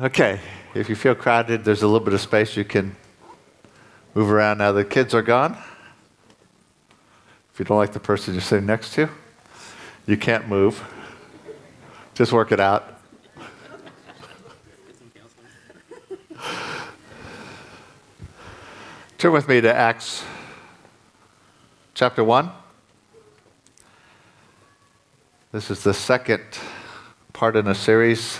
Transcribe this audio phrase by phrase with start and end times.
[0.00, 0.38] Okay,
[0.74, 2.94] if you feel crowded, there's a little bit of space you can
[4.14, 5.58] move around now the kids are gone.
[7.52, 9.08] If you don't like the person you're sitting next to,
[10.06, 10.80] you can't move.
[12.14, 13.00] Just work it out.
[19.18, 20.22] Turn with me to Acts
[21.94, 22.52] chapter 1.
[25.50, 26.44] This is the second
[27.32, 28.38] part in a series.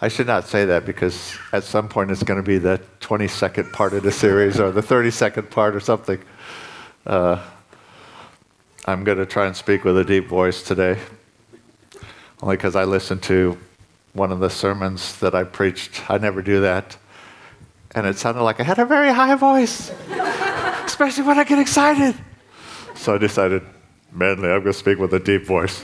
[0.00, 3.72] I should not say that because at some point it's going to be the 22nd
[3.72, 6.20] part of the series or the 32nd part or something.
[7.04, 7.42] Uh,
[8.86, 10.98] I'm going to try and speak with a deep voice today,
[12.42, 13.58] only because I listened to
[14.12, 16.08] one of the sermons that I preached.
[16.10, 16.96] I never do that
[17.94, 19.90] and it sounded like I had a very high voice,
[20.84, 22.14] especially when I get excited.
[22.94, 23.62] So I decided,
[24.12, 25.82] manly, I'm going to speak with a deep voice.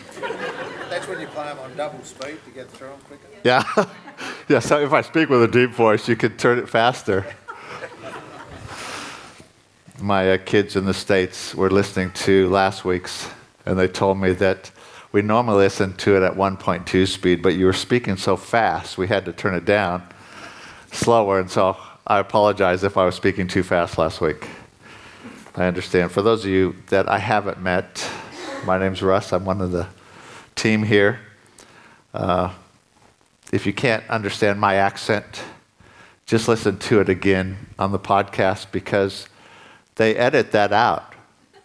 [0.90, 3.26] That's when you play them on double speed to get through them quicker.
[3.42, 3.64] Yeah.
[4.48, 7.24] yeah, so if I speak with a deep voice, you can turn it faster.
[10.00, 13.28] My uh, kids in the States were listening to last week's,
[13.64, 14.70] and they told me that
[15.12, 19.06] we normally listen to it at 1.2 speed, but you were speaking so fast, we
[19.06, 20.02] had to turn it down
[20.92, 21.40] slower.
[21.40, 24.46] And so I apologize if I was speaking too fast last week.
[25.56, 26.12] I understand.
[26.12, 28.06] For those of you that I haven't met,
[28.66, 29.32] my name's Russ.
[29.32, 29.86] I'm one of the
[30.54, 31.20] team here.
[32.12, 32.52] Uh,
[33.54, 35.42] if you can't understand my accent,
[36.26, 39.28] just listen to it again on the podcast because
[39.94, 41.14] they edit that out.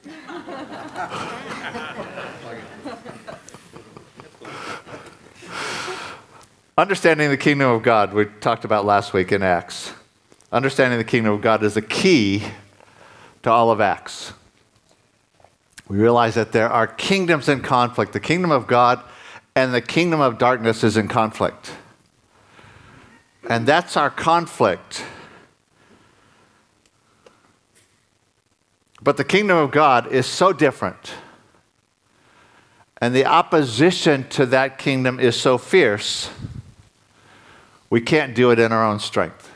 [6.78, 9.94] Understanding the kingdom of God, we talked about last week in Acts
[10.52, 12.44] understanding the kingdom of God is a key
[13.44, 14.34] to all of Acts.
[15.88, 18.14] We realize that there are kingdoms in conflict.
[18.14, 19.02] The kingdom of God
[19.56, 21.72] and the kingdom of darkness is in conflict.
[23.50, 25.03] And that's our conflict.
[29.02, 31.14] But the kingdom of God is so different.
[33.02, 36.30] And the opposition to that kingdom is so fierce,
[37.89, 39.52] we can't do it in our own strength.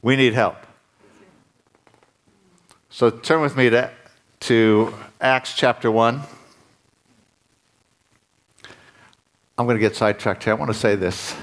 [0.00, 0.56] We need help.
[2.88, 3.90] So turn with me to,
[4.40, 6.22] to Acts chapter 1.
[9.60, 10.54] I'm going to get sidetracked here.
[10.54, 11.36] I want to say this.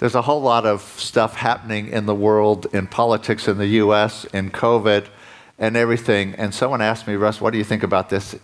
[0.00, 4.24] There's a whole lot of stuff happening in the world, in politics in the U.S.,
[4.26, 5.06] in COVID,
[5.56, 6.34] and everything.
[6.34, 8.34] And someone asked me, Russ, what do you think about this?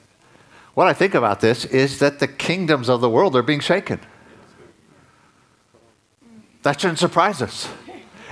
[0.74, 3.98] What I think about this is that the kingdoms of the world are being shaken.
[6.62, 7.68] That shouldn't surprise us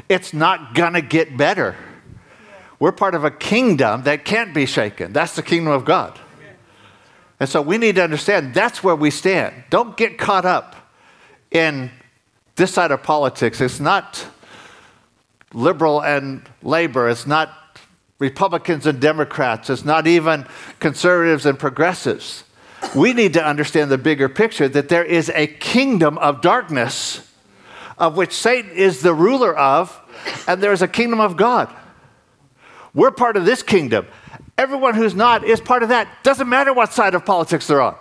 [0.08, 1.76] it's not going to get better.
[2.78, 5.12] We're part of a kingdom that can't be shaken.
[5.12, 6.18] That's the kingdom of God.
[7.40, 9.54] And so we need to understand that's where we stand.
[9.70, 10.74] Don't get caught up
[11.50, 11.90] in
[12.56, 13.60] this side of politics.
[13.60, 14.26] It's not
[15.54, 17.50] liberal and labor, it's not
[18.18, 20.46] Republicans and Democrats, it's not even
[20.80, 22.44] conservatives and progressives.
[22.94, 27.28] We need to understand the bigger picture that there is a kingdom of darkness
[27.98, 30.00] of which Satan is the ruler of,
[30.46, 31.74] and there's a kingdom of God.
[32.94, 34.06] We're part of this kingdom.
[34.58, 36.08] Everyone who's not is part of that.
[36.24, 37.94] Doesn't matter what side of politics they're on.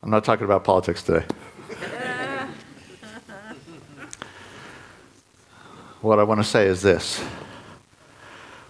[0.00, 1.26] I'm not talking about politics today.
[6.00, 7.18] what I want to say is this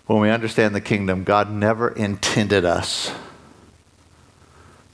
[0.07, 3.13] when we understand the kingdom, God never intended us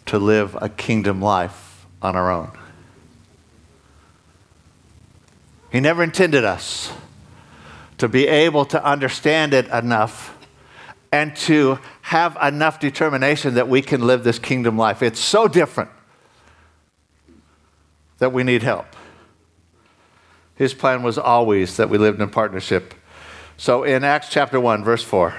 [0.07, 2.51] to live a kingdom life on our own.
[5.75, 6.93] He never intended us
[7.99, 10.39] to be able to understand it enough
[11.11, 15.03] and to have enough determination that we can live this kingdom life.
[15.03, 15.91] It's so different
[18.19, 18.87] that we need help.
[20.55, 22.95] His plan was always that we lived in partnership.
[23.57, 25.35] So in Acts chapter 1, verse 4,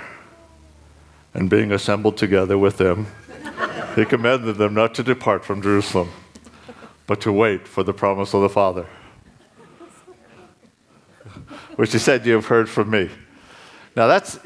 [1.34, 3.08] and being assembled together with them,
[3.96, 6.12] he commanded them not to depart from Jerusalem,
[7.08, 8.86] but to wait for the promise of the Father,
[11.76, 13.10] which he said, You have heard from me.
[13.96, 14.40] Now, that's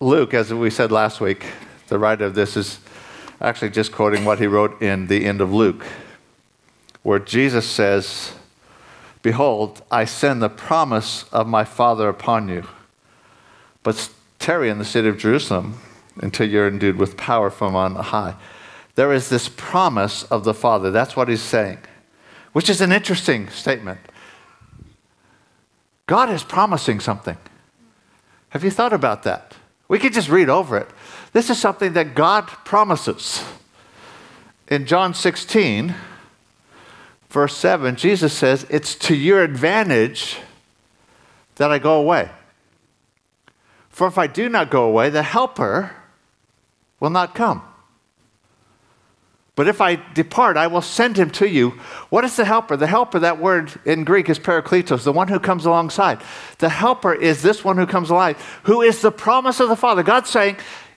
[0.00, 1.46] Luke, as we said last week.
[1.88, 2.80] The writer of this is
[3.40, 5.84] actually just quoting what he wrote in the end of Luke,
[7.02, 8.32] where Jesus says,
[9.22, 12.66] Behold, I send the promise of my Father upon you,
[13.82, 15.80] but tarry in the city of Jerusalem
[16.16, 18.34] until you're endued with power from on high.
[18.94, 20.90] There is this promise of the Father.
[20.90, 21.78] That's what he's saying,
[22.52, 24.00] which is an interesting statement.
[26.06, 27.36] God is promising something.
[28.50, 29.54] Have you thought about that?
[29.88, 30.88] We could just read over it.
[31.32, 33.44] This is something that God promises.
[34.68, 35.94] In John 16,
[37.28, 40.38] verse 7, Jesus says, It's to your advantage
[41.56, 42.30] that I go away.
[43.88, 45.94] For if I do not go away, the Helper
[47.00, 47.62] will not come.
[49.54, 51.70] But if I depart, I will send him to you.
[52.08, 52.76] What is the helper?
[52.76, 56.22] The helper, that word in Greek is parakletos, the one who comes alongside.
[56.58, 60.02] The helper is this one who comes alive, who is the promise of the Father.
[60.02, 60.56] God's saying,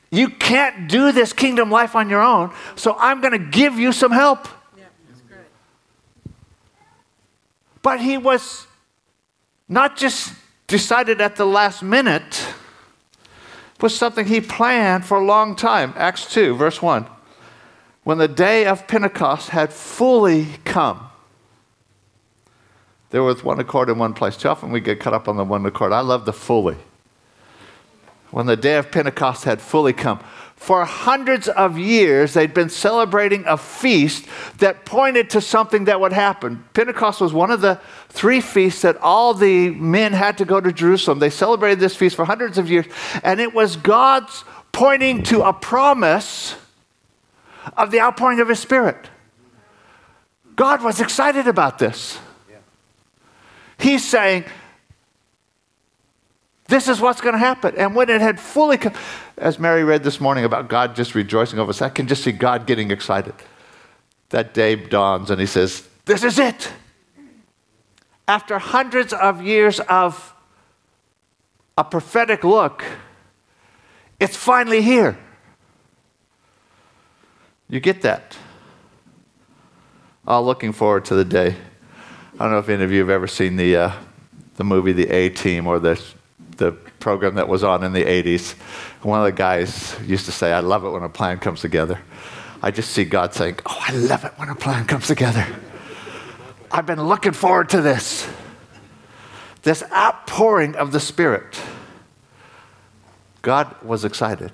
[0.09, 3.91] You can't do this kingdom life on your own, so I'm going to give you
[3.91, 4.47] some help.
[4.77, 5.39] Yeah, that's great.
[7.81, 8.67] But he was
[9.67, 10.33] not just
[10.67, 12.47] decided at the last minute,
[13.75, 15.93] it was something he planned for a long time.
[15.97, 17.05] Acts 2, verse 1
[18.05, 21.09] when the day of Pentecost had fully come,
[23.09, 24.37] there was one accord in one place.
[24.37, 25.91] Too often we get caught up on the one accord.
[25.91, 26.77] I love the fully.
[28.29, 30.19] When the day of Pentecost had fully come,
[30.55, 34.27] for hundreds of years they'd been celebrating a feast
[34.59, 36.63] that pointed to something that would happen.
[36.73, 40.71] Pentecost was one of the three feasts that all the men had to go to
[40.71, 41.17] Jerusalem.
[41.17, 42.85] They celebrated this feast for hundreds of years,
[43.23, 46.55] and it was God's pointing to a promise
[47.77, 49.09] of the outpouring of His Spirit.
[50.55, 52.17] God was excited about this.
[53.77, 54.45] He's saying,
[56.67, 57.75] this is what's going to happen.
[57.77, 58.93] And when it had fully come,
[59.37, 62.31] as Mary read this morning about God just rejoicing over us, I can just see
[62.31, 63.35] God getting excited.
[64.29, 66.71] That day dawns and he says, This is it.
[68.27, 70.33] After hundreds of years of
[71.77, 72.83] a prophetic look,
[74.19, 75.17] it's finally here.
[77.69, 78.37] You get that?
[80.27, 81.55] Oh, looking forward to the day.
[82.33, 83.91] I don't know if any of you have ever seen the, uh,
[84.55, 86.01] the movie The A Team or the,
[86.57, 88.53] the program that was on in the 80s.
[89.03, 91.99] One of the guys used to say, I love it when a plan comes together.
[92.61, 95.45] I just see God saying, Oh, I love it when a plan comes together.
[96.71, 98.27] I've been looking forward to this.
[99.61, 101.59] This outpouring of the Spirit.
[103.41, 104.51] God was excited.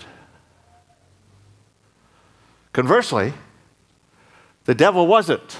[2.73, 3.33] Conversely,
[4.65, 5.59] the devil wasn't.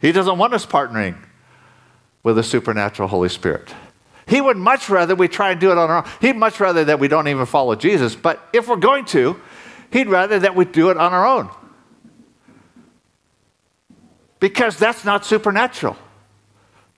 [0.00, 1.16] He doesn't want us partnering
[2.22, 3.72] with the supernatural Holy Spirit.
[4.26, 6.12] He would much rather we try and do it on our own.
[6.20, 8.16] He'd much rather that we don't even follow Jesus.
[8.16, 9.40] But if we're going to,
[9.92, 11.48] he'd rather that we do it on our own.
[14.40, 15.96] Because that's not supernatural.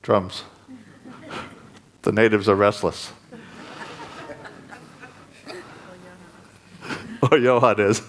[0.01, 0.45] Drums.
[2.03, 3.13] the natives are restless.
[7.23, 8.03] Or Johan is.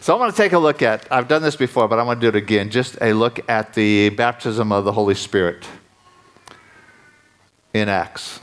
[0.00, 2.20] So I want to take a look at, I've done this before, but I want
[2.20, 5.66] to do it again, just a look at the baptism of the Holy Spirit
[7.74, 8.40] in Acts.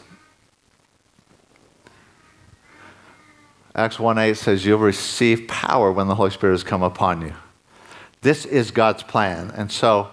[3.75, 7.33] Acts 1 8 says, You'll receive power when the Holy Spirit has come upon you.
[8.21, 9.51] This is God's plan.
[9.55, 10.09] And so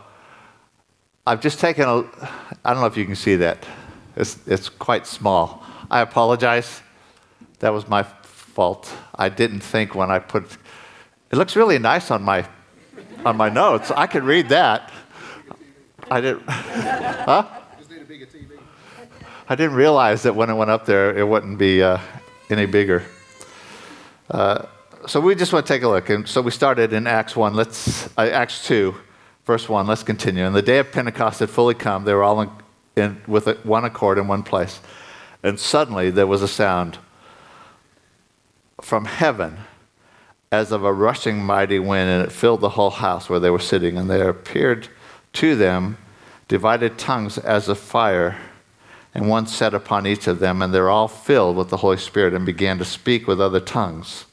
[1.27, 1.99] I've just taken a,
[2.65, 3.67] I don't know if you can see that.
[4.17, 5.63] It's, it's quite small.
[5.91, 6.81] I apologize.
[7.59, 8.05] That was my
[8.61, 8.93] fault.
[9.15, 10.45] I didn't think when I put
[11.31, 12.47] it looks really nice on my
[13.25, 13.91] on my notes.
[13.91, 14.93] I can read that.
[16.11, 17.47] I didn't huh?
[19.49, 21.97] I didn't realize that when it went up there, it wouldn't be uh,
[22.51, 23.03] any bigger.
[24.31, 24.67] Uh,
[25.07, 26.11] so we just want to take a look.
[26.11, 27.55] And so we started in Acts 1.
[27.55, 28.95] Let's, uh, Acts 2,
[29.47, 29.87] verse 1.
[29.87, 30.45] Let's continue.
[30.45, 32.05] And the day of Pentecost had fully come.
[32.05, 32.51] They were all in,
[32.95, 34.81] in with one accord in one place.
[35.43, 36.99] And suddenly there was a sound
[38.81, 39.59] from heaven
[40.53, 43.59] as of a rushing mighty wind, and it filled the whole house where they were
[43.59, 43.97] sitting.
[43.97, 44.89] And there appeared
[45.35, 45.97] to them
[46.49, 48.37] divided tongues as of fire,
[49.15, 52.35] and one sat upon each of them, and they're all filled with the Holy Spirit
[52.35, 54.25] and began to speak with other tongues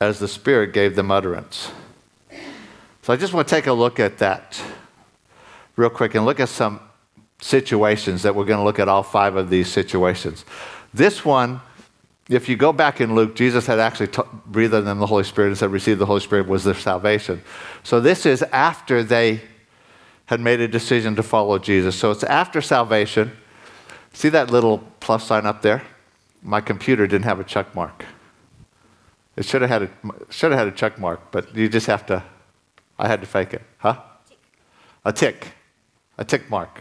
[0.00, 1.70] as the Spirit gave them utterance.
[3.02, 4.60] So I just want to take a look at that
[5.76, 6.80] real quick and look at some
[7.40, 10.44] situations that we're going to look at all five of these situations.
[10.92, 11.60] This one
[12.28, 15.22] if you go back in Luke, Jesus had actually t- breathed on them the Holy
[15.22, 17.42] Spirit and said, Receive the Holy Spirit was their salvation.
[17.84, 19.42] So this is after they
[20.26, 21.94] had made a decision to follow Jesus.
[21.94, 23.30] So it's after salvation.
[24.12, 25.82] See that little plus sign up there?
[26.42, 28.04] My computer didn't have a check mark.
[29.36, 29.90] It should have had a,
[30.30, 32.24] should have had a check mark, but you just have to,
[32.98, 33.62] I had to fake it.
[33.78, 34.00] Huh?
[35.04, 35.52] A tick.
[36.18, 36.80] A tick mark.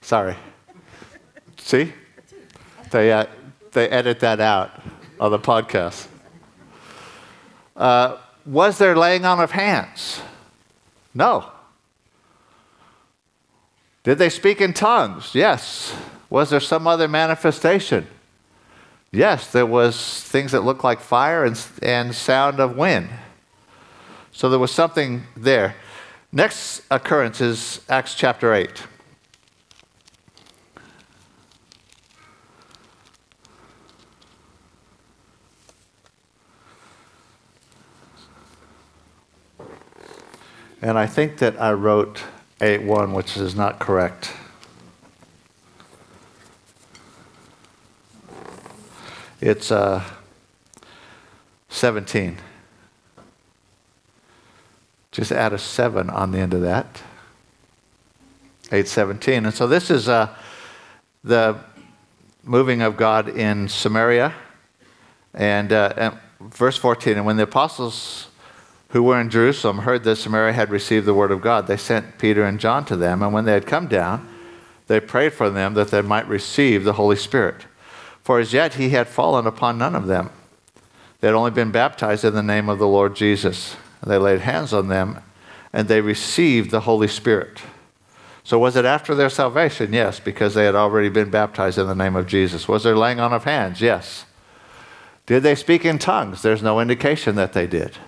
[0.00, 0.36] Sorry.
[1.58, 1.92] See?
[2.90, 3.26] They, uh,
[3.76, 4.70] they edit that out
[5.20, 6.08] on the podcast.
[7.76, 8.16] Uh,
[8.46, 10.22] was there laying on of hands?
[11.14, 11.52] No.
[14.02, 15.34] Did they speak in tongues?
[15.34, 15.94] Yes.
[16.30, 18.06] Was there some other manifestation?
[19.12, 23.10] Yes, there was things that looked like fire and, and sound of wind.
[24.32, 25.76] So there was something there.
[26.32, 28.86] Next occurrence is Acts chapter 8.
[40.82, 42.22] And I think that I wrote
[42.60, 44.32] 8 1, which is not correct.
[49.40, 50.02] It's uh,
[51.68, 52.38] 17.
[55.12, 57.02] Just add a 7 on the end of that.
[58.66, 59.46] 817.
[59.46, 60.34] And so this is uh,
[61.24, 61.58] the
[62.42, 64.34] moving of God in Samaria.
[65.32, 68.28] And, uh, and verse 14, and when the apostles
[68.90, 72.18] who were in Jerusalem heard that Samaria had received the word of God, they sent
[72.18, 73.22] Peter and John to them.
[73.22, 74.28] And when they had come down,
[74.86, 77.66] they prayed for them that they might receive the Holy Spirit.
[78.22, 80.30] For as yet he had fallen upon none of them.
[81.20, 83.76] They had only been baptized in the name of the Lord Jesus.
[84.04, 85.20] They laid hands on them,
[85.72, 87.62] and they received the Holy Spirit.
[88.44, 89.92] So, was it after their salvation?
[89.92, 92.68] Yes, because they had already been baptized in the name of Jesus.
[92.68, 93.80] Was there laying on of hands?
[93.80, 94.24] Yes.
[95.26, 96.42] Did they speak in tongues?
[96.42, 97.98] There's no indication that they did.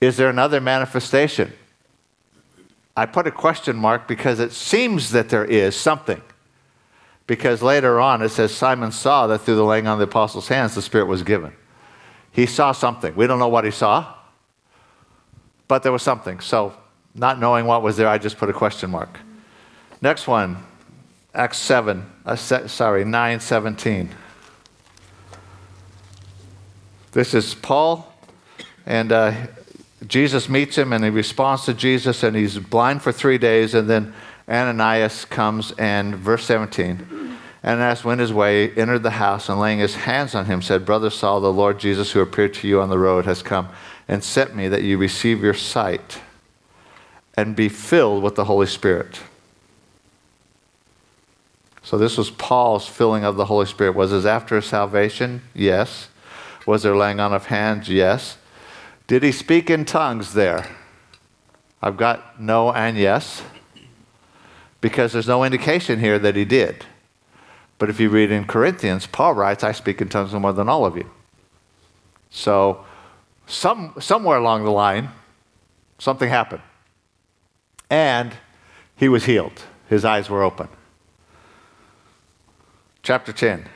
[0.00, 1.52] Is there another manifestation?
[2.96, 6.22] I put a question mark because it seems that there is something.
[7.26, 10.48] Because later on it says Simon saw that through the laying on of the apostles'
[10.48, 11.52] hands the Spirit was given.
[12.30, 13.14] He saw something.
[13.14, 14.14] We don't know what he saw,
[15.68, 16.40] but there was something.
[16.40, 16.74] So,
[17.14, 19.20] not knowing what was there, I just put a question mark.
[20.02, 20.64] Next one,
[21.32, 24.10] Acts 7, uh, sorry, 9 17.
[27.12, 28.12] This is Paul,
[28.84, 29.32] and uh,
[30.06, 33.74] Jesus meets him and he responds to Jesus and he's blind for three days.
[33.74, 34.14] And then
[34.48, 39.94] Ananias comes and, verse 17, Ananias went his way, entered the house, and laying his
[39.94, 42.98] hands on him, said, Brother Saul, the Lord Jesus, who appeared to you on the
[42.98, 43.70] road, has come
[44.06, 46.20] and sent me that you receive your sight
[47.36, 49.20] and be filled with the Holy Spirit.
[51.82, 53.94] So this was Paul's filling of the Holy Spirit.
[53.94, 55.42] Was this after salvation?
[55.54, 56.08] Yes.
[56.66, 57.88] Was there laying on of hands?
[57.88, 58.38] Yes.
[59.06, 60.66] Did he speak in tongues there?
[61.82, 63.42] I've got no and yes,
[64.80, 66.86] because there's no indication here that he did.
[67.78, 70.86] But if you read in Corinthians, Paul writes, I speak in tongues more than all
[70.86, 71.10] of you.
[72.30, 72.84] So,
[73.46, 75.10] some, somewhere along the line,
[75.98, 76.62] something happened.
[77.90, 78.32] And
[78.96, 80.68] he was healed, his eyes were open.
[83.02, 83.68] Chapter 10,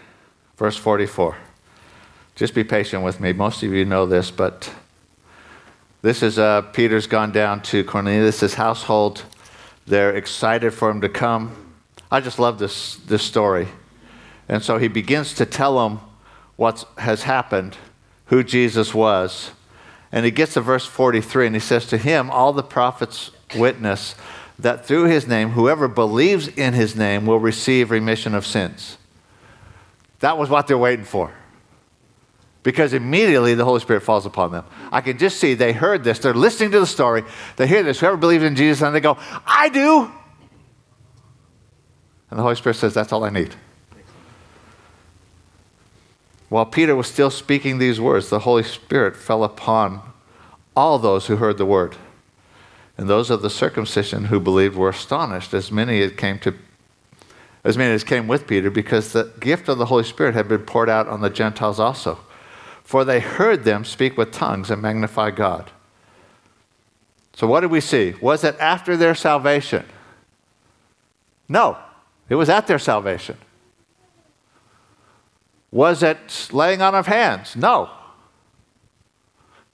[0.56, 1.36] verse 44.
[2.34, 3.32] Just be patient with me.
[3.32, 4.72] Most of you know this, but
[6.00, 9.24] this is uh, Peter's gone down to Cornelius' household.
[9.86, 11.74] They're excited for him to come.
[12.10, 13.68] I just love this, this story.
[14.48, 16.00] And so he begins to tell them
[16.56, 17.76] what has happened,
[18.26, 19.50] who Jesus was.
[20.12, 24.14] And he gets to verse 43 and he says, To him, all the prophets witness
[24.58, 28.98] that through his name, whoever believes in his name will receive remission of sins.
[30.20, 31.32] That was what they're waiting for
[32.68, 34.62] because immediately the Holy Spirit falls upon them.
[34.92, 36.18] I can just see they heard this.
[36.18, 37.24] They're listening to the story.
[37.56, 38.00] They hear this.
[38.00, 40.12] Whoever believes in Jesus, and they go, I do.
[42.28, 43.54] And the Holy Spirit says, That's all I need.
[46.50, 50.02] While Peter was still speaking these words, the Holy Spirit fell upon
[50.76, 51.96] all those who heard the word.
[52.98, 56.54] And those of the circumcision who believed were astonished, as many as came to
[57.64, 60.66] as many as came with Peter, because the gift of the Holy Spirit had been
[60.66, 62.18] poured out on the Gentiles also
[62.88, 65.70] for they heard them speak with tongues and magnify God.
[67.34, 68.14] So, what did we see?
[68.22, 69.84] Was it after their salvation?
[71.50, 71.76] No,
[72.30, 73.36] it was at their salvation.
[75.70, 77.54] Was it laying on of hands?
[77.54, 77.90] No.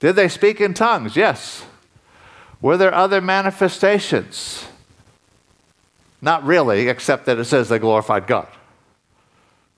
[0.00, 1.14] Did they speak in tongues?
[1.14, 1.64] Yes.
[2.60, 4.66] Were there other manifestations?
[6.20, 8.48] Not really, except that it says they glorified God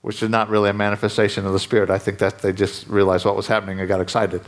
[0.07, 1.89] which is not really a manifestation of the Spirit.
[1.89, 4.39] I think that they just realized what was happening and got excited.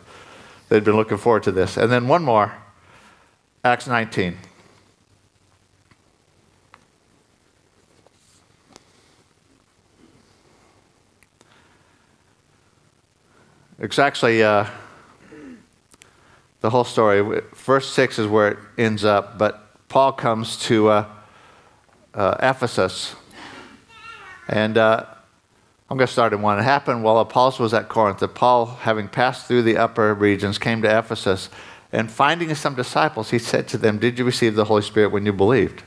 [0.69, 1.75] They'd been looking forward to this.
[1.75, 2.53] And then one more
[3.65, 4.37] Acts 19.
[13.79, 14.65] It's actually uh,
[16.61, 17.41] the whole story.
[17.53, 21.05] Verse 6 is where it ends up, but Paul comes to uh,
[22.13, 23.13] uh, Ephesus.
[24.47, 25.03] And uh,
[25.89, 26.59] I'm going to start in one.
[26.59, 30.59] It happened while Apollos was at Corinth that Paul, having passed through the upper regions,
[30.59, 31.49] came to Ephesus.
[31.91, 35.25] And finding some disciples, he said to them, Did you receive the Holy Spirit when
[35.25, 35.81] you believed?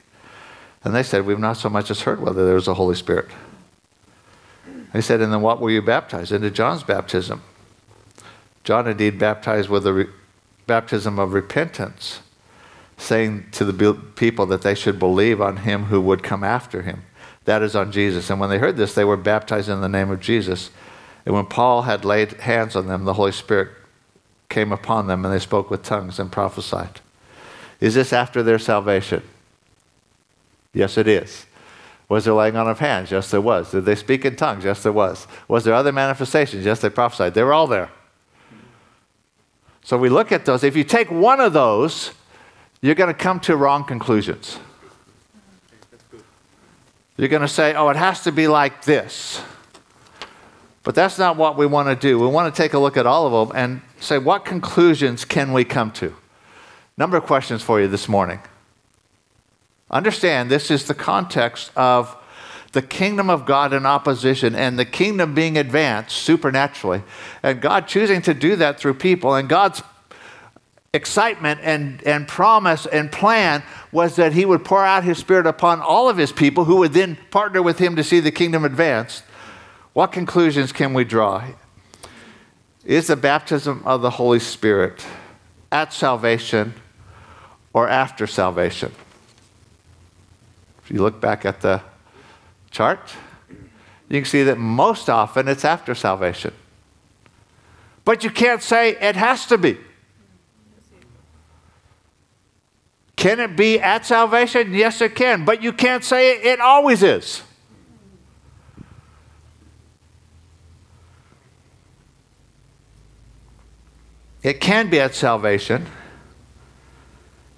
[0.82, 3.28] And they said, We've not so much as heard whether there was a Holy Spirit.
[4.92, 6.32] He said, And then what were you baptized?
[6.32, 7.42] Into John's baptism.
[8.64, 10.09] John indeed baptized with the re-
[10.66, 12.21] baptism of repentance,
[12.97, 17.04] saying to the people that they should believe on him who would come after him.
[17.45, 18.31] That is on Jesus.
[18.31, 20.71] And when they heard this, they were baptized in the name of Jesus.
[21.27, 23.71] And when Paul had laid hands on them, the Holy Spirit
[24.49, 27.01] came upon them, and they spoke with tongues and prophesied.
[27.81, 29.23] Is this after their salvation?
[30.75, 31.47] Yes, it is.
[32.09, 33.11] Was there laying on of hands?
[33.11, 33.71] Yes, there was.
[33.71, 34.65] Did they speak in tongues?
[34.65, 35.27] Yes, there was.
[35.49, 36.65] Was there other manifestations?
[36.65, 37.35] Yes, they prophesied.
[37.35, 37.91] They were all there.
[39.83, 40.63] So we look at those.
[40.63, 42.13] If you take one of those,
[42.83, 44.59] you're going to come to wrong conclusions.
[47.16, 49.42] You're going to say, oh, it has to be like this.
[50.83, 52.19] But that's not what we want to do.
[52.19, 55.52] We want to take a look at all of them and say, what conclusions can
[55.52, 56.14] we come to?
[56.97, 58.40] Number of questions for you this morning.
[59.90, 62.16] Understand this is the context of
[62.73, 67.02] the kingdom of God in opposition and the kingdom being advanced supernaturally,
[67.42, 69.83] and God choosing to do that through people, and God's
[70.95, 75.81] excitement and, and promise and plan was that he would pour out his spirit upon
[75.81, 79.25] all of his people who would then partner with him to see the kingdom advanced.
[79.95, 81.45] What conclusions can we draw?
[82.85, 85.03] Is the baptism of the Holy Spirit
[85.71, 86.75] at salvation
[87.73, 88.93] or after salvation?
[90.85, 91.81] If you look back at the
[92.71, 93.15] chart,
[94.11, 96.53] you can see that most often it's after salvation.
[98.05, 99.79] But you can't say it has to be.
[103.16, 104.73] Can it be at salvation?
[104.75, 105.45] Yes, it can.
[105.45, 107.42] But you can't say it, it always is.
[114.42, 115.87] It can be at salvation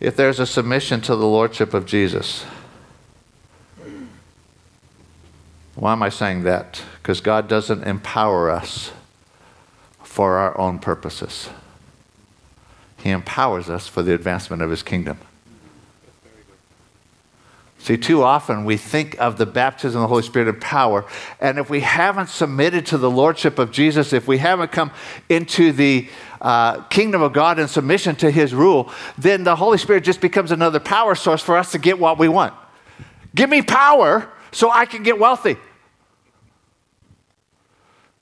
[0.00, 2.44] if there's a submission to the Lordship of Jesus.
[5.74, 6.82] Why am I saying that?
[7.02, 8.92] Because God doesn't empower us
[10.02, 11.48] for our own purposes,
[13.02, 15.18] He empowers us for the advancement of His kingdom.
[17.84, 21.04] See, too often we think of the baptism of the Holy Spirit in power,
[21.38, 24.90] and if we haven't submitted to the Lordship of Jesus, if we haven't come
[25.28, 26.08] into the
[26.40, 30.50] uh, kingdom of God in submission to His rule, then the Holy Spirit just becomes
[30.50, 32.54] another power source for us to get what we want.
[33.34, 35.58] Give me power so I can get wealthy.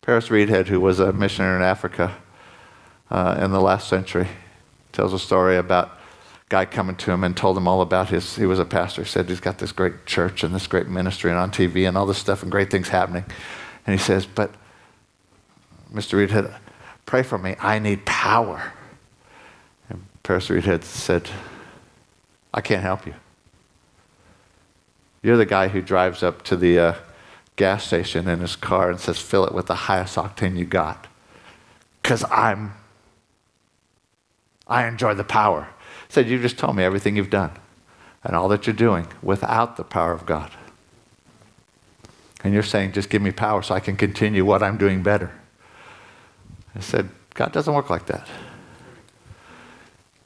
[0.00, 2.16] Paris Reidhead, who was a missionary in Africa
[3.12, 4.26] uh, in the last century,
[4.90, 6.00] tells a story about
[6.52, 9.26] guy coming to him and told him all about his, he was a pastor, said
[9.26, 12.18] he's got this great church and this great ministry and on TV and all this
[12.18, 13.24] stuff and great things happening.
[13.86, 14.54] And he says, but
[15.94, 16.18] Mr.
[16.18, 16.54] Reidhead,
[17.06, 17.56] pray for me.
[17.58, 18.74] I need power.
[19.88, 21.30] And Paris Reidhead said,
[22.52, 23.14] I can't help you.
[25.22, 26.94] You're the guy who drives up to the uh,
[27.56, 31.06] gas station in his car and says, fill it with the highest octane you got.
[32.02, 32.74] Because I'm,
[34.66, 35.68] I enjoy the power
[36.12, 37.52] said, You just told me everything you've done
[38.22, 40.50] and all that you're doing without the power of God.
[42.44, 45.32] And you're saying, Just give me power so I can continue what I'm doing better.
[46.74, 48.28] I said, God doesn't work like that.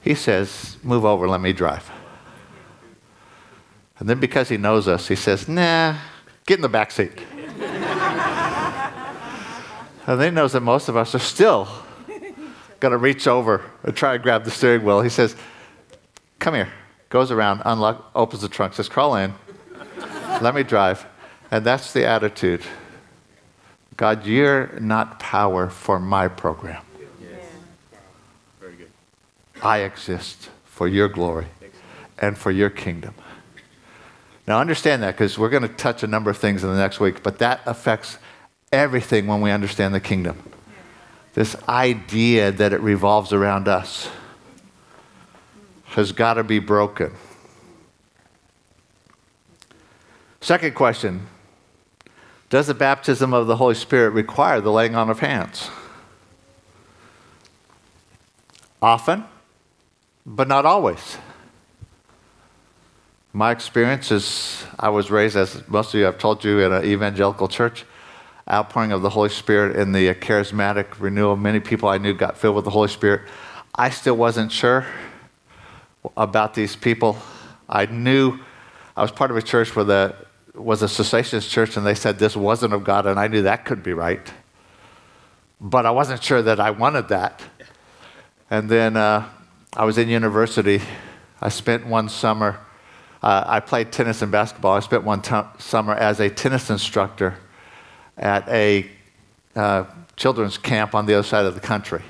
[0.00, 1.90] He says, Move over, let me drive.
[3.98, 5.96] And then because he knows us, he says, Nah,
[6.46, 7.12] get in the back seat.
[10.06, 11.68] and then he knows that most of us are still
[12.80, 15.00] going to reach over and try to grab the steering wheel.
[15.00, 15.34] He says,
[16.38, 16.72] Come here.
[17.08, 19.34] Goes around, unlocks, opens the trunk, says, Crawl in.
[20.42, 21.06] Let me drive.
[21.50, 22.62] And that's the attitude.
[23.96, 26.82] God, you're not power for my program.
[27.20, 27.44] Yes.
[28.60, 28.90] Very good.
[29.62, 31.46] I exist for your glory
[32.18, 33.14] and for your kingdom.
[34.46, 37.00] Now, understand that because we're going to touch a number of things in the next
[37.00, 38.18] week, but that affects
[38.72, 40.50] everything when we understand the kingdom.
[41.34, 44.08] This idea that it revolves around us
[45.88, 47.12] has got to be broken.
[50.40, 51.26] Second question
[52.50, 55.70] Does the baptism of the Holy Spirit require the laying on of hands?
[58.82, 59.24] Often,
[60.24, 61.18] but not always.
[63.32, 66.84] My experience is I was raised, as most of you have told you, in an
[66.84, 67.84] evangelical church.
[68.48, 71.36] Outpouring of the Holy Spirit in the charismatic renewal.
[71.36, 73.22] Many people I knew got filled with the Holy Spirit.
[73.74, 74.86] I still wasn't sure
[76.16, 77.16] about these people.
[77.68, 78.38] I knew
[78.96, 80.14] I was part of a church where the
[80.54, 83.64] was a cessationist church, and they said this wasn't of God, and I knew that
[83.64, 84.32] could be right.
[85.60, 87.42] But I wasn't sure that I wanted that.
[88.50, 89.28] And then uh,
[89.76, 90.80] I was in university.
[91.40, 92.58] I spent one summer.
[93.22, 94.74] Uh, I played tennis and basketball.
[94.74, 97.36] I spent one t- summer as a tennis instructor
[98.16, 98.88] at a
[99.54, 99.84] uh,
[100.16, 102.02] children's camp on the other side of the country.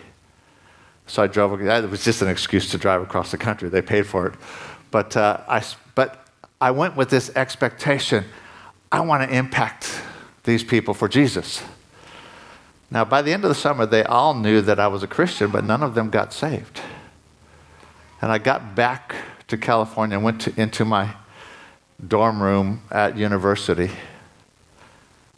[1.06, 3.68] So I drove, it was just an excuse to drive across the country.
[3.68, 4.34] They paid for it.
[4.90, 5.62] But, uh, I,
[5.94, 6.26] but
[6.60, 8.24] I went with this expectation
[8.90, 10.00] I want to impact
[10.44, 11.62] these people for Jesus.
[12.90, 15.50] Now, by the end of the summer, they all knew that I was a Christian,
[15.50, 16.80] but none of them got saved.
[18.22, 19.14] And I got back
[19.48, 21.14] to California and went to, into my
[22.06, 23.90] dorm room at university.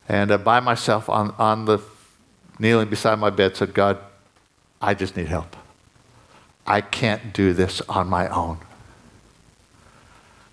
[0.09, 1.81] And uh, by myself on, on the
[2.59, 3.99] kneeling beside my bed said, God,
[4.81, 5.57] I just need help.
[6.69, 8.59] I can't do this on my own.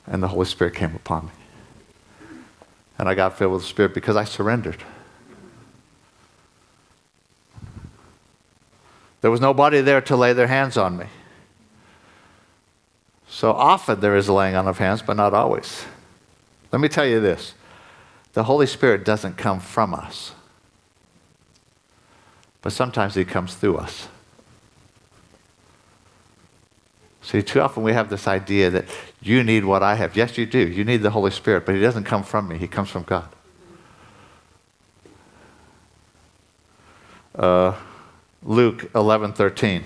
[0.07, 1.31] And the Holy Spirit came upon me.
[2.97, 4.81] And I got filled with the Spirit because I surrendered.
[9.19, 11.07] There was nobody there to lay their hands on me.
[13.27, 15.83] So often there is a laying on of hands, but not always.
[16.71, 17.55] Let me tell you this
[18.31, 20.31] the Holy Spirit doesn't come from us,
[22.61, 24.07] but sometimes He comes through us.
[27.25, 28.85] See, too often we have this idea that
[29.19, 30.15] you need what I have.
[30.15, 30.59] Yes, you do.
[30.59, 33.27] You need the Holy Spirit, but He doesn't come from me, He comes from God.
[37.33, 37.73] Uh,
[38.43, 39.85] Luke 11 13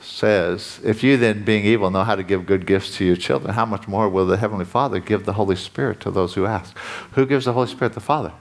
[0.00, 3.54] says, If you then, being evil, know how to give good gifts to your children,
[3.54, 6.76] how much more will the Heavenly Father give the Holy Spirit to those who ask?
[7.12, 7.92] Who gives the Holy Spirit?
[7.92, 8.32] The Father.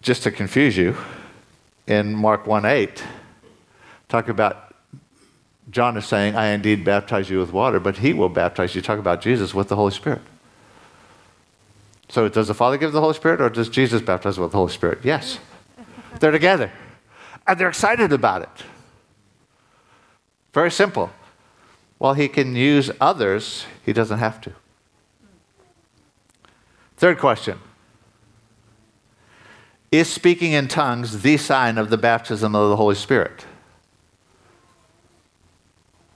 [0.00, 0.96] Just to confuse you,
[1.88, 3.02] in Mark 1 8,
[4.14, 4.72] talk about
[5.70, 8.82] John is saying, I indeed baptize you with water, but he will baptize you.
[8.82, 10.20] Talk about Jesus with the Holy Spirit.
[12.08, 14.70] So does the Father give the Holy Spirit or does Jesus baptize with the Holy
[14.70, 15.00] Spirit?
[15.02, 15.40] Yes.
[16.20, 16.70] They're together.
[17.46, 18.64] And they're excited about it.
[20.52, 21.10] Very simple.
[21.98, 24.52] While he can use others, he doesn't have to.
[26.96, 27.58] Third question
[29.90, 33.44] Is speaking in tongues the sign of the baptism of the Holy Spirit?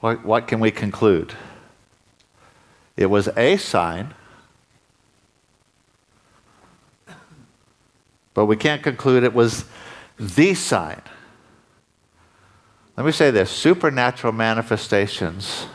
[0.00, 1.34] What, what can we conclude?
[2.96, 4.14] It was a sign,
[8.34, 9.64] but we can't conclude it was
[10.18, 11.02] the sign.
[12.96, 15.66] Let me say this supernatural manifestations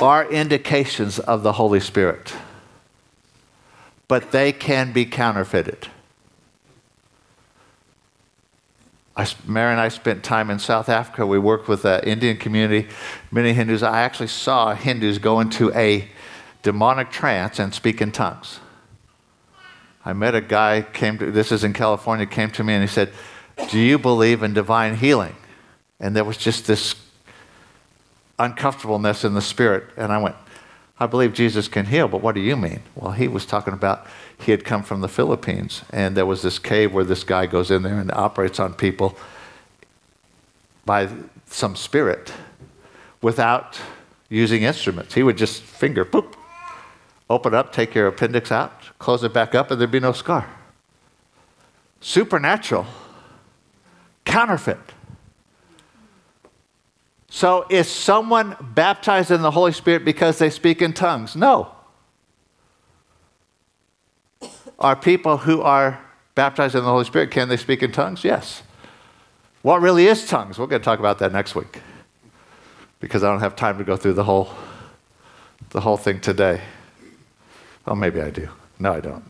[0.00, 2.34] are indications of the Holy Spirit,
[4.08, 5.88] but they can be counterfeited.
[9.16, 11.24] I, Mary and I spent time in South Africa.
[11.24, 12.88] We worked with the Indian community,
[13.30, 13.82] many Hindus.
[13.82, 16.08] I actually saw Hindus go into a
[16.62, 18.58] demonic trance and speak in tongues.
[20.04, 22.88] I met a guy came to this is in California came to me and he
[22.88, 23.12] said,
[23.70, 25.36] "Do you believe in divine healing?"
[26.00, 26.94] And there was just this
[28.38, 30.34] uncomfortableness in the spirit and I went,
[31.00, 34.06] "I believe Jesus can heal, but what do you mean?" Well, he was talking about
[34.38, 37.70] he had come from the Philippines and there was this cave where this guy goes
[37.70, 39.16] in there and operates on people
[40.84, 41.08] by
[41.46, 42.32] some spirit
[43.22, 43.80] without
[44.28, 45.14] using instruments.
[45.14, 46.34] He would just finger, boop,
[47.30, 50.48] open up, take your appendix out, close it back up, and there'd be no scar.
[52.00, 52.86] Supernatural,
[54.24, 54.93] counterfeit.
[57.34, 61.34] So, is someone baptized in the Holy Spirit because they speak in tongues?
[61.34, 61.74] No.
[64.78, 66.00] Are people who are
[66.36, 68.22] baptized in the Holy Spirit, can they speak in tongues?
[68.22, 68.62] Yes.
[69.62, 70.60] What really is tongues?
[70.60, 71.80] We're going to talk about that next week
[73.00, 74.50] because I don't have time to go through the whole,
[75.70, 76.60] the whole thing today.
[77.84, 78.48] Well, maybe I do.
[78.78, 79.24] No, I don't.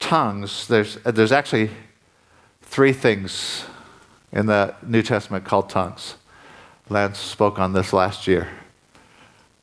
[0.00, 1.70] tongues, there's, there's actually
[2.74, 3.64] three things
[4.32, 6.16] in the New Testament called tongues.
[6.88, 8.48] Lance spoke on this last year.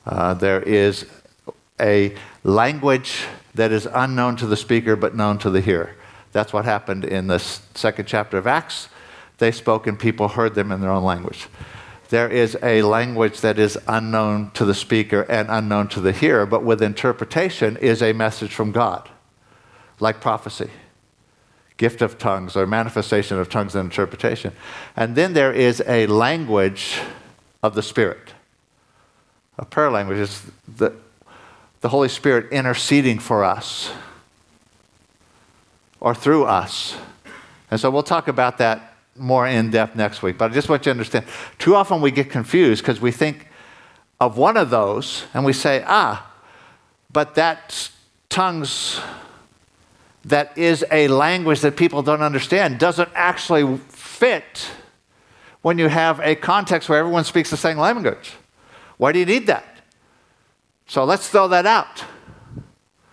[0.05, 1.05] Uh, there is
[1.77, 5.93] a language that is unknown to the speaker but known to the hearer.
[6.31, 8.87] That's what happened in the second chapter of Acts.
[9.39, 11.49] They spoke and people heard them in their own language.
[12.07, 16.45] There is a language that is unknown to the speaker and unknown to the hearer,
[16.45, 19.09] but with interpretation is a message from God,
[19.99, 20.69] like prophecy,
[21.81, 24.53] gift of tongues, or manifestation of tongues and interpretation.
[24.95, 26.99] And then there is a language
[27.63, 28.33] of the Spirit
[29.57, 30.17] a prayer language.
[30.17, 30.43] is
[30.77, 30.93] the,
[31.81, 33.91] the Holy Spirit interceding for us
[35.99, 36.97] or through us.
[37.69, 40.37] And so we'll talk about that more in depth next week.
[40.37, 41.25] But I just want you to understand
[41.59, 43.47] too often we get confused because we think
[44.19, 46.31] of one of those and we say, ah,
[47.11, 47.89] but that
[48.29, 48.99] tongues
[50.25, 54.69] that is a language that people don't understand doesn't actually fit
[55.61, 58.33] when you have a context where everyone speaks the same language.
[58.97, 59.65] Why do you need that?
[60.87, 62.03] So let's throw that out.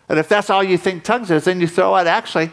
[0.08, 2.50] And if that's all you think tongues is, then you throw out actually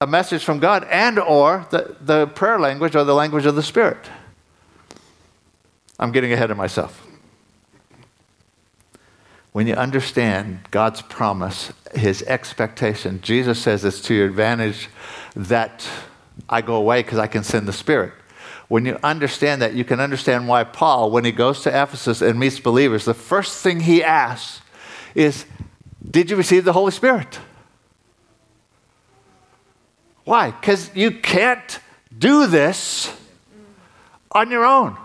[0.00, 3.62] a message from God and or the, the prayer language or the language of the
[3.62, 3.98] Spirit.
[5.98, 7.06] I'm getting ahead of myself.
[9.52, 14.88] When you understand God's promise, his expectation, Jesus says it's to your advantage
[15.34, 15.88] that
[16.48, 18.12] I go away because I can send the Spirit.
[18.68, 22.38] When you understand that, you can understand why Paul, when he goes to Ephesus and
[22.38, 24.62] meets believers, the first thing he asks
[25.16, 25.44] is,
[26.08, 27.40] Did you receive the Holy Spirit?
[30.22, 30.52] Why?
[30.52, 31.80] Because you can't
[32.16, 33.12] do this
[34.30, 34.96] on your own.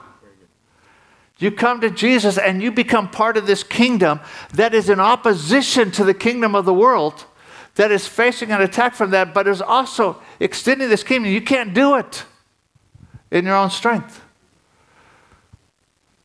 [1.38, 4.22] You come to Jesus and you become part of this kingdom
[4.54, 7.26] that is in opposition to the kingdom of the world,
[7.76, 11.32] that is facing an attack from that, but is also extending this kingdom.
[11.32, 12.24] You can't do it
[13.32, 14.22] in your own strength.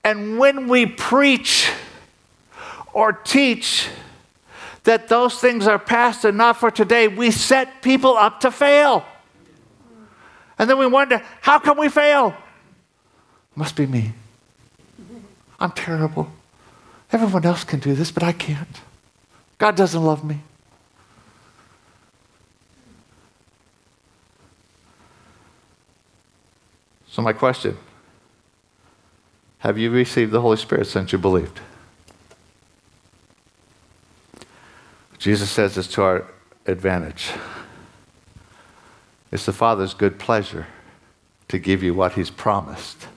[0.05, 1.71] And when we preach
[2.93, 3.89] or teach
[4.85, 9.05] that those things are past and not for today, we set people up to fail.
[10.59, 12.35] And then we wonder, how can we fail?
[13.57, 14.13] Must be me.
[15.61, 16.33] I'm terrible.
[17.13, 18.81] Everyone else can do this, but I can't.
[19.59, 20.41] God doesn't love me.
[27.09, 27.77] So, my question
[29.59, 31.61] Have you received the Holy Spirit since you believed?
[35.19, 36.27] Jesus says it's to our
[36.65, 37.33] advantage.
[39.31, 40.67] It's the Father's good pleasure
[41.49, 43.09] to give you what He's promised.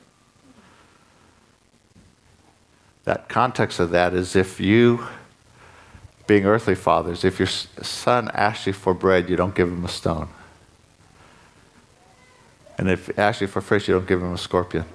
[3.06, 5.06] That context of that is if you,
[6.26, 9.90] being earthly fathers, if your son asks you for bread, you don't give him a
[9.90, 10.30] stone.
[12.78, 14.86] And if asks you for fish, you don't give him a scorpion.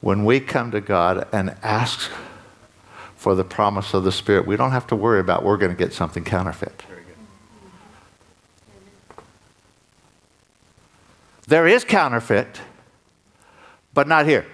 [0.00, 2.10] When we come to God and ask
[3.16, 5.78] for the promise of the Spirit, we don't have to worry about we're going to
[5.78, 6.82] get something counterfeit.
[11.46, 12.60] There is counterfeit,
[13.94, 14.46] but not here.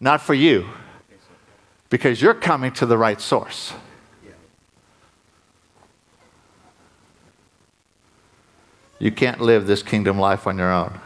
[0.00, 0.68] Not for you
[1.90, 3.74] because you're coming to the right source.
[9.00, 11.00] You can't live this kingdom life on your own.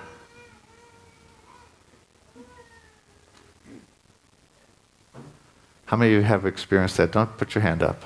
[5.86, 7.12] How many of you have experienced that?
[7.12, 8.02] Don't put your hand up.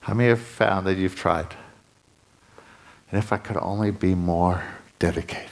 [0.00, 1.54] How many have found that you've tried?
[3.10, 4.64] And if I could only be more
[4.98, 5.48] dedicated,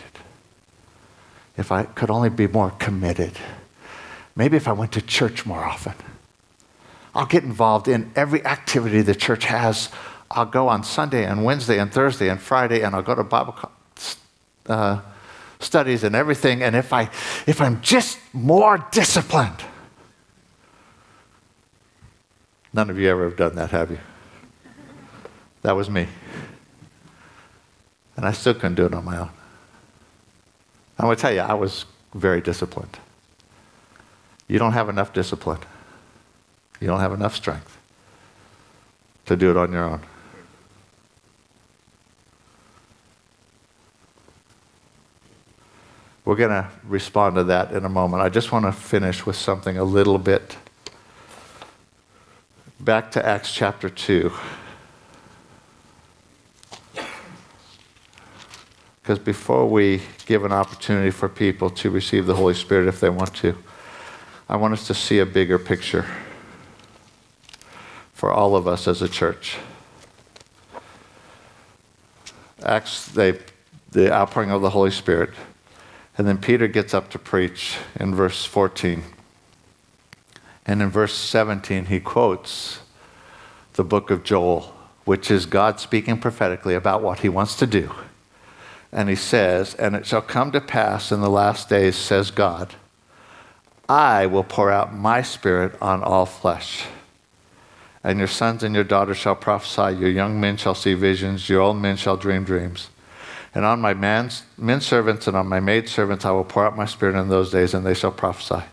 [1.56, 3.32] if I could only be more committed
[4.38, 5.94] Maybe if I went to church more often.
[7.12, 9.90] I'll get involved in every activity the church has.
[10.30, 13.56] I'll go on Sunday and Wednesday and Thursday and Friday, and I'll go to Bible
[14.66, 15.00] uh,
[15.58, 16.62] studies and everything.
[16.62, 17.10] And if, I,
[17.48, 19.60] if I'm just more disciplined,
[22.72, 23.98] none of you ever have done that, have you?
[25.62, 26.06] That was me.
[28.16, 29.30] And I still couldn't do it on my own.
[30.96, 32.98] I'm going to tell you, I was very disciplined.
[34.48, 35.60] You don't have enough discipline.
[36.80, 37.76] You don't have enough strength
[39.26, 40.00] to do it on your own.
[46.24, 48.22] We're going to respond to that in a moment.
[48.22, 50.56] I just want to finish with something a little bit.
[52.80, 54.30] Back to Acts chapter 2.
[59.00, 63.08] Because before we give an opportunity for people to receive the Holy Spirit if they
[63.08, 63.56] want to,
[64.50, 66.06] I want us to see a bigger picture
[68.14, 69.58] for all of us as a church.
[72.62, 73.38] Acts, they,
[73.90, 75.30] the outpouring of the Holy Spirit.
[76.16, 79.04] And then Peter gets up to preach in verse 14.
[80.64, 82.80] And in verse 17, he quotes
[83.74, 87.90] the book of Joel, which is God speaking prophetically about what he wants to do.
[88.92, 92.74] And he says, And it shall come to pass in the last days, says God
[93.88, 96.84] I will pour out my spirit on all flesh.
[98.04, 101.62] And your sons and your daughters shall prophesy, your young men shall see visions, your
[101.62, 102.90] old men shall dream dreams.
[103.54, 104.30] And on my men
[104.80, 107.72] servants and on my maid servants I will pour out my spirit in those days,
[107.72, 108.64] and they shall prophesy.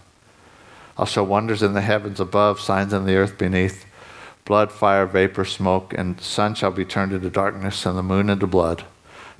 [0.97, 3.85] I'll show wonders in the heavens above, signs in the earth beneath
[4.43, 8.47] blood, fire, vapor, smoke, and sun shall be turned into darkness, and the moon into
[8.47, 8.83] blood,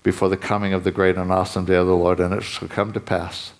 [0.04, 2.20] before the coming of the great and awesome day of the Lord.
[2.20, 3.52] And it shall come to pass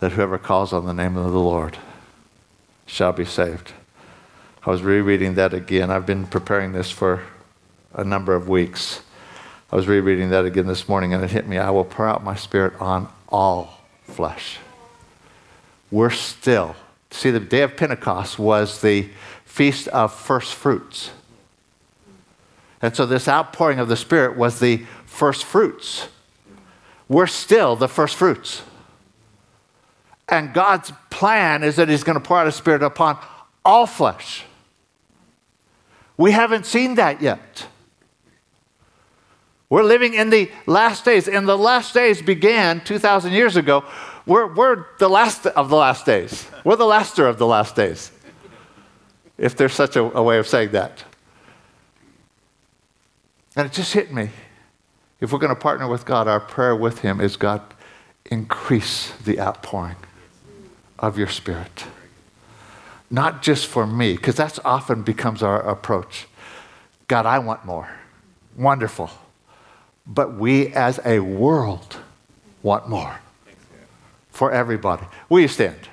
[0.00, 1.78] that whoever calls on the name of the Lord
[2.86, 3.72] shall be saved.
[4.64, 5.90] I was rereading that again.
[5.90, 7.22] I've been preparing this for
[7.94, 9.02] a number of weeks.
[9.70, 11.58] I was rereading that again this morning and it hit me.
[11.58, 14.58] I will pour out my spirit on all flesh.
[15.90, 16.76] We're still
[17.10, 19.08] See, the day of Pentecost was the
[19.44, 21.10] feast of first fruits.
[22.80, 26.08] And so this outpouring of the Spirit was the first fruits.
[27.08, 28.62] We're still the first fruits.
[30.28, 33.18] And God's plan is that He's going to pour out His Spirit upon
[33.64, 34.44] all flesh.
[36.16, 37.66] We haven't seen that yet.
[39.70, 43.84] We're living in the last days, and the last days began 2,000 years ago.
[44.26, 46.46] We're, we're the last of the last days.
[46.64, 48.10] We're the laster of the last days,
[49.36, 51.04] if there's such a, a way of saying that.
[53.56, 54.30] And it just hit me.
[55.20, 57.62] If we're going to partner with God, our prayer with Him is God,
[58.30, 59.96] increase the outpouring
[60.98, 61.84] of your Spirit.
[63.10, 66.26] Not just for me, because that's often becomes our approach.
[67.06, 67.88] God, I want more.
[68.56, 69.10] Wonderful.
[70.06, 71.96] But we as a world
[72.62, 73.20] want more
[74.30, 75.04] for everybody.
[75.28, 75.88] Will you stand?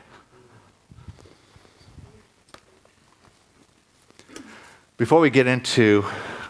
[4.97, 6.05] Before we get into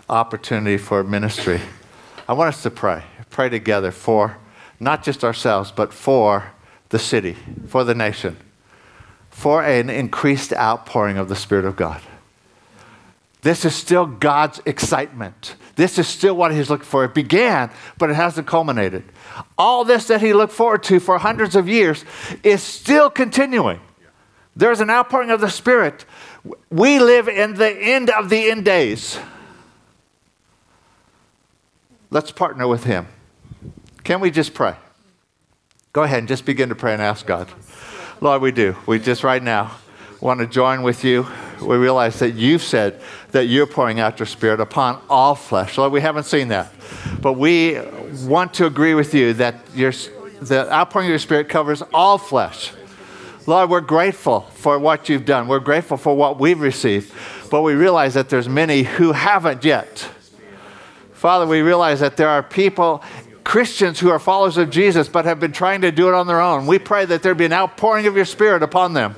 [0.10, 1.60] opportunity for ministry,
[2.28, 3.04] I want us to pray.
[3.30, 4.38] Pray together for
[4.80, 6.52] not just ourselves, but for
[6.90, 7.36] the city,
[7.68, 8.38] for the nation,
[9.36, 12.02] for an increased outpouring of the Spirit of God.
[13.42, 15.58] This is still God's excitement.
[15.76, 17.04] This is still what He's looking for.
[17.04, 19.04] It began, but it hasn't culminated.
[19.58, 22.06] All this that He looked forward to for hundreds of years
[22.44, 23.82] is still continuing.
[24.56, 26.06] There's an outpouring of the Spirit.
[26.72, 29.20] We live in the end of the end days.
[32.10, 33.08] Let's partner with Him.
[34.06, 34.76] Can we just pray?
[35.92, 37.50] Go ahead and just begin to pray and ask God.
[38.22, 38.76] Lord, we do.
[38.86, 39.72] We just right now
[40.22, 41.28] want to join with you.
[41.62, 43.02] We realize that you've said
[43.32, 45.78] that you're pouring out your spirit upon all flesh.
[45.78, 46.72] Lord, we haven't seen that.
[47.22, 47.80] But we
[48.24, 49.92] want to agree with you that your,
[50.42, 52.72] the outpouring of your spirit covers all flesh.
[53.48, 55.48] Lord, we're grateful for what you've done.
[55.48, 57.14] We're grateful for what we've received.
[57.52, 60.10] But we realize that there's many who haven't yet.
[61.14, 63.04] Father, we realize that there are people,
[63.46, 66.42] Christians who are followers of Jesus, but have been trying to do it on their
[66.42, 66.66] own.
[66.66, 69.16] We pray that there be an outpouring of your Spirit upon them,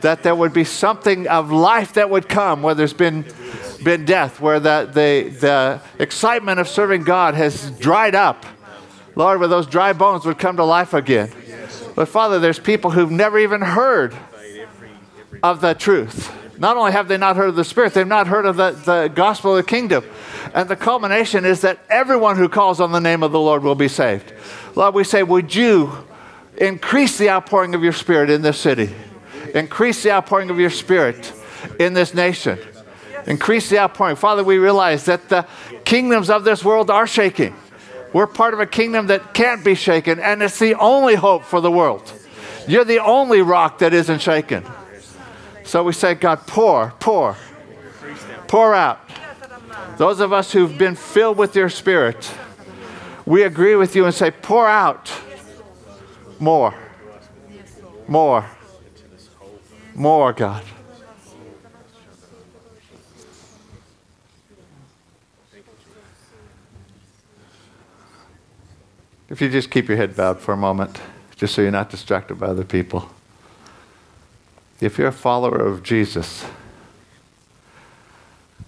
[0.00, 3.26] that there would be something of life that would come where there's been,
[3.82, 8.46] been death, where the, the, the excitement of serving God has dried up.
[9.16, 11.30] Lord, where those dry bones would come to life again.
[11.96, 14.16] But Father, there's people who've never even heard
[15.42, 16.32] of the truth.
[16.58, 19.12] Not only have they not heard of the Spirit, they've not heard of the, the
[19.14, 20.04] gospel of the kingdom.
[20.54, 23.74] And the culmination is that everyone who calls on the name of the Lord will
[23.74, 24.32] be saved.
[24.74, 25.92] Lord, we say, would you
[26.56, 28.94] increase the outpouring of your Spirit in this city?
[29.54, 31.32] Increase the outpouring of your Spirit
[31.80, 32.58] in this nation.
[33.26, 34.16] Increase the outpouring.
[34.16, 35.46] Father, we realize that the
[35.84, 37.54] kingdoms of this world are shaking.
[38.12, 41.60] We're part of a kingdom that can't be shaken, and it's the only hope for
[41.60, 42.12] the world.
[42.68, 44.64] You're the only rock that isn't shaken.
[45.74, 47.36] So we say, God, pour, pour,
[48.46, 49.00] pour out.
[49.98, 52.32] Those of us who've been filled with your Spirit,
[53.26, 55.10] we agree with you and say, pour out
[56.38, 56.76] more,
[58.06, 58.48] more,
[59.96, 60.62] more, God.
[69.28, 71.00] If you just keep your head bowed for a moment,
[71.34, 73.10] just so you're not distracted by other people.
[74.84, 76.44] If you're a follower of Jesus,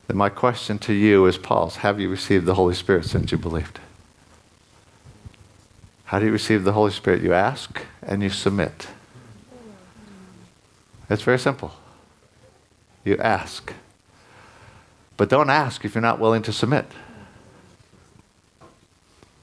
[0.07, 3.37] then my question to you is Paul's Have you received the Holy Spirit since you
[3.37, 3.81] believed?
[6.07, 7.21] How do you receive the Holy Spirit?
[7.21, 8.89] You ask and you submit.
[11.11, 11.75] It's very simple.
[13.05, 13.75] You ask.
[15.19, 16.87] But don't ask if you're not willing to submit.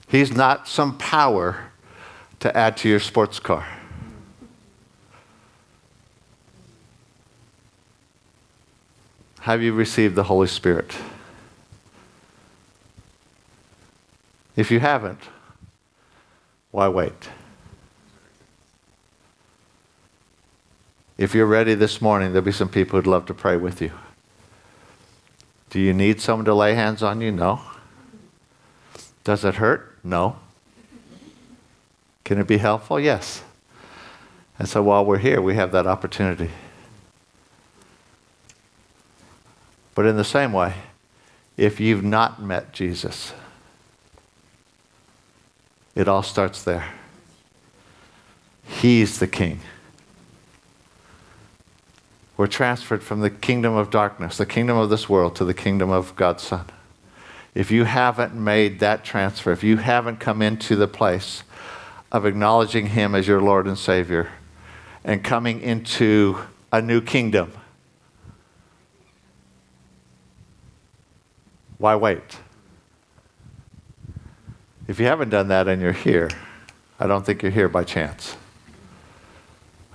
[0.07, 1.65] He's not some power
[2.39, 3.67] to add to your sports car.
[9.43, 10.95] Have you received the Holy Spirit?
[14.55, 15.19] If you haven't,
[16.71, 17.27] why wait?
[21.17, 23.91] If you're ready this morning, there'll be some people who'd love to pray with you.
[25.71, 27.29] Do you need someone to lay hands on you?
[27.29, 27.59] No.
[29.25, 29.97] Does it hurt?
[30.05, 30.37] No.
[32.23, 32.97] Can it be helpful?
[32.97, 33.43] Yes.
[34.57, 36.51] And so while we're here, we have that opportunity.
[39.95, 40.73] But in the same way,
[41.57, 43.33] if you've not met Jesus,
[45.95, 46.91] it all starts there.
[48.65, 49.59] He's the king.
[52.35, 55.91] We're transferred from the kingdom of darkness, the kingdom of this world, to the kingdom
[55.91, 56.65] of God's Son.
[57.53, 61.43] If you haven't made that transfer, if you haven't come into the place
[62.11, 64.29] of acknowledging Him as your Lord and Savior,
[65.03, 66.39] and coming into
[66.71, 67.51] a new kingdom.
[71.83, 72.37] Why wait?
[74.87, 76.29] If you haven't done that and you're here,
[76.97, 78.37] I don't think you're here by chance.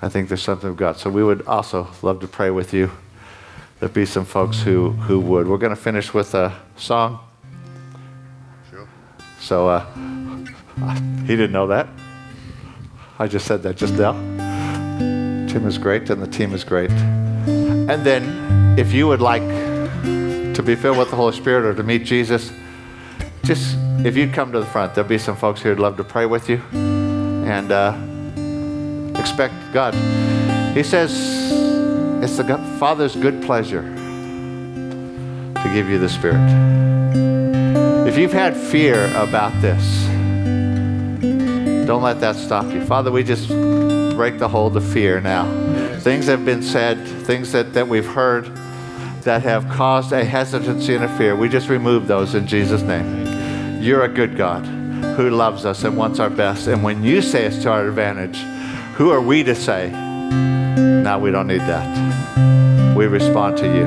[0.03, 0.99] I think there's something of God.
[0.99, 2.91] So we would also love to pray with you.
[3.80, 5.49] There'd be some folks who, who would.
[5.49, 7.20] We're going to finish with a song.
[8.68, 8.86] Sure.
[9.41, 9.86] So uh,
[11.22, 11.89] he didn't know that.
[13.18, 14.12] I just said that just now.
[15.49, 16.91] Tim is great and the team is great.
[16.91, 19.41] And then if you would like
[20.59, 22.52] to be filled with the Holy Spirit or to meet Jesus,
[23.44, 26.02] just if you'd come to the front, there'll be some folks here who'd love to
[26.02, 27.96] pray with you and uh,
[29.16, 29.94] expect God.
[30.74, 31.12] He says
[32.24, 36.42] it's the Father's good pleasure to give you the Spirit.
[38.09, 40.06] If you've had fear about this,
[41.86, 42.84] don't let that stop you.
[42.84, 43.46] Father, we just
[44.16, 45.46] break the hold of fear now.
[46.00, 48.50] Things have been said, things that, that we've heard
[49.23, 51.37] that have caused a hesitancy and a fear.
[51.37, 53.83] We just remove those in Jesus' name.
[53.83, 54.64] You're a good God
[55.16, 56.66] who loves us and wants our best.
[56.66, 58.39] And when you say it's to our advantage,
[58.97, 62.97] who are we to say, no, we don't need that?
[62.97, 63.87] We respond to you.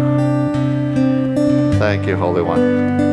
[1.80, 3.11] Thank you, Holy One.